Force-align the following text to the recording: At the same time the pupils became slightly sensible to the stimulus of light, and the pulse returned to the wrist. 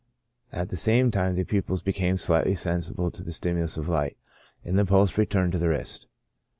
At 0.51 0.69
the 0.69 0.77
same 0.77 1.11
time 1.11 1.35
the 1.35 1.43
pupils 1.43 1.83
became 1.83 2.17
slightly 2.17 2.55
sensible 2.55 3.11
to 3.11 3.23
the 3.23 3.31
stimulus 3.31 3.77
of 3.77 3.87
light, 3.87 4.17
and 4.65 4.75
the 4.75 4.83
pulse 4.83 5.15
returned 5.15 5.51
to 5.51 5.59
the 5.59 5.69
wrist. 5.69 6.07